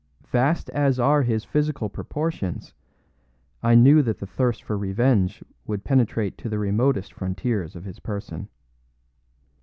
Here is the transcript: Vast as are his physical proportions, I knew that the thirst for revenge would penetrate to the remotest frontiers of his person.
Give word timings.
Vast 0.25 0.71
as 0.71 0.97
are 0.99 1.21
his 1.21 1.43
physical 1.45 1.87
proportions, 1.87 2.73
I 3.61 3.75
knew 3.75 4.01
that 4.01 4.17
the 4.17 4.25
thirst 4.25 4.63
for 4.63 4.75
revenge 4.75 5.43
would 5.67 5.83
penetrate 5.83 6.39
to 6.39 6.49
the 6.49 6.57
remotest 6.57 7.13
frontiers 7.13 7.75
of 7.75 7.85
his 7.85 7.99
person. 7.99 8.49